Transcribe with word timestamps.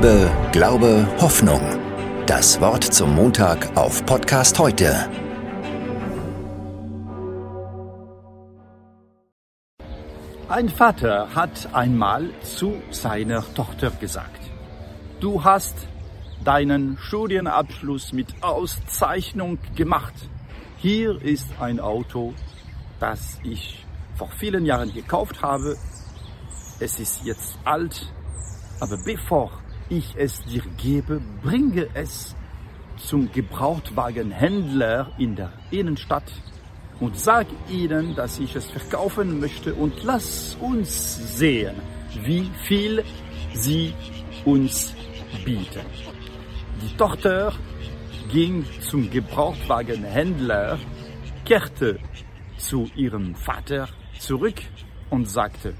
Liebe, 0.00 0.30
Glaube, 0.52 1.08
Hoffnung. 1.20 1.60
Das 2.26 2.60
Wort 2.60 2.84
zum 2.84 3.16
Montag 3.16 3.76
auf 3.76 4.06
Podcast 4.06 4.56
heute. 4.60 4.94
Ein 10.48 10.68
Vater 10.68 11.34
hat 11.34 11.74
einmal 11.74 12.30
zu 12.44 12.80
seiner 12.92 13.42
Tochter 13.54 13.90
gesagt, 13.90 14.40
du 15.18 15.42
hast 15.42 15.74
deinen 16.44 16.96
Studienabschluss 16.98 18.12
mit 18.12 18.28
Auszeichnung 18.40 19.58
gemacht. 19.74 20.14
Hier 20.76 21.20
ist 21.20 21.48
ein 21.58 21.80
Auto, 21.80 22.34
das 23.00 23.40
ich 23.42 23.84
vor 24.14 24.28
vielen 24.38 24.64
Jahren 24.64 24.94
gekauft 24.94 25.42
habe. 25.42 25.76
Es 26.78 27.00
ist 27.00 27.24
jetzt 27.24 27.58
alt, 27.64 28.12
aber 28.78 28.96
bevor 29.04 29.50
ich 29.90 30.14
es 30.16 30.42
dir 30.44 30.62
gebe, 30.76 31.20
bringe 31.42 31.88
es 31.94 32.34
zum 32.96 33.30
Gebrauchtwagenhändler 33.32 35.12
in 35.18 35.36
der 35.36 35.52
Innenstadt 35.70 36.30
und 37.00 37.16
sag 37.16 37.46
ihnen, 37.70 38.14
dass 38.14 38.38
ich 38.38 38.56
es 38.56 38.66
verkaufen 38.66 39.40
möchte 39.40 39.74
und 39.74 40.02
lass 40.02 40.56
uns 40.60 41.38
sehen, 41.38 41.76
wie 42.24 42.50
viel 42.64 43.04
sie 43.54 43.94
uns 44.44 44.94
bieten. 45.44 45.86
Die 46.82 46.96
Tochter 46.96 47.52
ging 48.32 48.64
zum 48.80 49.10
Gebrauchtwagenhändler, 49.10 50.78
kehrte 51.44 51.98
zu 52.56 52.90
ihrem 52.94 53.34
Vater 53.34 53.88
zurück 54.18 54.60
und 55.10 55.30
sagte, 55.30 55.74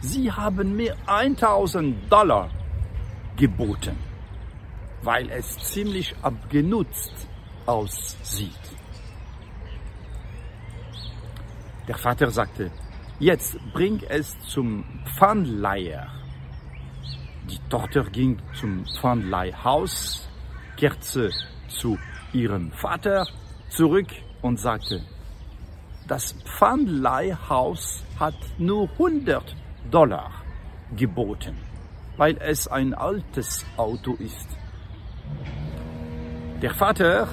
Sie 0.00 0.30
haben 0.30 0.76
mir 0.76 0.96
1000 1.06 2.10
Dollar 2.10 2.50
geboten, 3.38 3.96
weil 5.02 5.30
es 5.30 5.56
ziemlich 5.58 6.14
abgenutzt 6.22 7.28
aussieht. 7.66 8.50
Der 11.86 11.96
Vater 11.96 12.30
sagte, 12.30 12.70
jetzt 13.18 13.56
bring 13.72 14.02
es 14.08 14.36
zum 14.40 14.84
Pfandleiher. 15.16 16.08
Die 17.48 17.58
Tochter 17.70 18.04
ging 18.04 18.38
zum 18.52 18.84
Pfandleihhaus, 18.84 20.28
kehrte 20.76 21.30
zu 21.68 21.98
ihrem 22.32 22.72
Vater 22.72 23.26
zurück 23.70 24.08
und 24.42 24.58
sagte, 24.58 25.02
das 26.06 26.32
Pfandleihhaus 26.44 28.02
hat 28.18 28.34
nur 28.58 28.90
100 28.92 29.56
Dollar 29.90 30.30
geboten, 30.96 31.56
weil 32.18 32.36
es 32.40 32.68
ein 32.68 32.92
altes 32.92 33.64
Auto 33.76 34.14
ist. 34.18 34.48
Der 36.60 36.74
Vater 36.74 37.28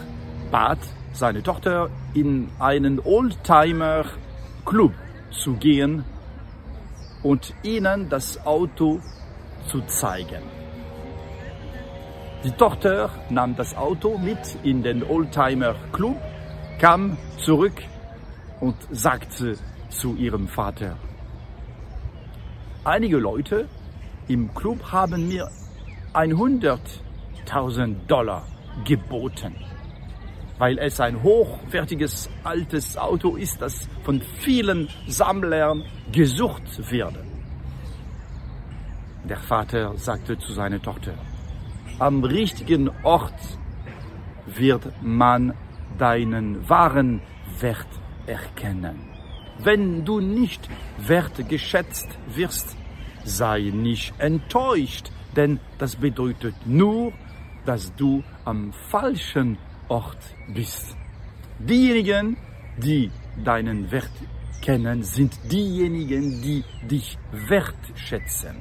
bat 0.52 0.80
seine 1.12 1.42
Tochter 1.44 1.90
in 2.14 2.50
einen 2.60 3.00
Oldtimer 3.00 4.06
Club 4.66 4.94
zu 5.32 5.56
gehen 5.56 6.06
und 7.24 7.54
ihnen 7.64 8.08
das 8.10 8.46
Auto 8.46 9.02
zu 9.68 9.82
zeigen. 9.82 10.44
Die 12.44 12.52
Tochter 12.52 13.10
nahm 13.32 13.56
das 13.56 13.76
Auto 13.76 14.20
mit 14.20 14.38
in 14.62 14.84
den 14.84 15.04
Oldtimer 15.04 15.74
Club, 15.92 16.18
kam 16.80 17.18
zurück 17.38 17.82
und 18.60 18.76
sagte 18.92 19.58
zu 19.90 20.16
ihrem 20.16 20.48
Vater, 20.48 20.98
einige 22.84 23.18
Leute 23.18 23.68
im 24.28 24.54
Club 24.54 24.92
haben 24.92 25.28
mir 25.28 25.50
100.000 26.14 27.96
Dollar 28.08 28.44
geboten 28.86 29.56
weil 30.58 30.78
es 30.80 31.00
ein 31.00 31.22
hochwertiges 31.22 32.30
altes 32.44 32.98
Auto 32.98 33.36
ist, 33.36 33.62
das 33.62 33.90
von 34.04 34.22
vielen 34.40 34.88
Sammlern 35.08 35.84
gesucht 36.12 36.92
wird. 36.92 37.14
Der 39.28 39.38
Vater 39.38 39.98
sagte 39.98 40.38
zu 40.38 40.54
seiner 40.54 40.82
Tochter, 40.82 41.14
am 42.00 42.24
richtigen 42.24 42.90
Ort 43.04 43.58
wird 44.46 44.92
man 45.02 45.54
deinen 45.98 46.70
wahren 46.70 47.22
Wert 47.60 47.88
erkennen. 48.28 49.10
Wenn 49.60 50.04
du 50.06 50.20
nicht 50.20 50.70
wertgeschätzt 50.98 52.08
wirst, 52.28 52.76
sei 53.26 53.72
nicht 53.74 54.14
enttäuscht, 54.20 55.12
denn 55.36 55.60
das 55.78 55.98
bedeutet 55.98 56.56
nur, 56.66 57.12
dass 57.66 57.94
du 57.96 58.24
am 58.46 58.72
falschen 58.72 59.58
Ort 59.90 60.36
bist. 60.54 60.96
Diejenigen, 61.60 62.38
die 62.78 63.12
deinen 63.44 63.92
Wert 63.92 64.12
kennen, 64.62 65.04
sind 65.04 65.38
diejenigen, 65.52 66.42
die 66.42 66.64
dich 66.90 67.18
wertschätzen. 67.32 68.56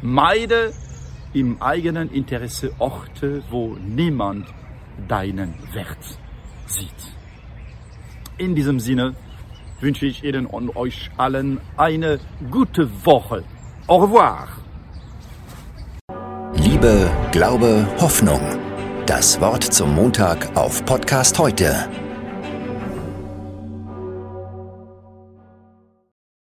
Meide 0.00 0.72
im 1.32 1.60
eigenen 1.62 2.10
Interesse 2.10 2.72
Orte, 2.78 3.42
wo 3.50 3.76
niemand 3.76 4.46
deinen 5.08 5.54
Wert 5.72 6.18
sieht. 6.66 7.12
In 8.38 8.54
diesem 8.54 8.80
Sinne 8.80 9.14
wünsche 9.80 10.06
ich 10.06 10.24
Ihnen 10.24 10.46
und 10.46 10.76
euch 10.76 11.10
allen 11.16 11.60
eine 11.76 12.18
gute 12.50 12.88
Woche. 13.04 13.44
Au 13.88 13.98
revoir. 13.98 14.48
Liebe, 16.54 17.10
Glaube, 17.32 17.86
Hoffnung. 18.00 18.40
Das 19.06 19.40
Wort 19.40 19.64
zum 19.64 19.94
Montag 19.94 20.48
auf 20.54 20.84
Podcast 20.84 21.38
heute 21.38 21.88